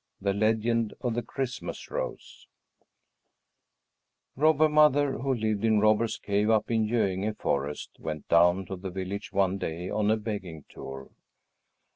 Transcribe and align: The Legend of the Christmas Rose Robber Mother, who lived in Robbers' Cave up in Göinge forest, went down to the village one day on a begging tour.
The 0.19 0.33
Legend 0.33 0.95
of 1.01 1.13
the 1.13 1.21
Christmas 1.21 1.91
Rose 1.91 2.47
Robber 4.35 4.67
Mother, 4.67 5.19
who 5.19 5.31
lived 5.31 5.63
in 5.63 5.79
Robbers' 5.79 6.17
Cave 6.17 6.49
up 6.49 6.71
in 6.71 6.87
Göinge 6.87 7.37
forest, 7.37 7.91
went 7.99 8.27
down 8.27 8.65
to 8.65 8.75
the 8.75 8.89
village 8.89 9.31
one 9.31 9.59
day 9.59 9.91
on 9.91 10.09
a 10.09 10.17
begging 10.17 10.65
tour. 10.69 11.11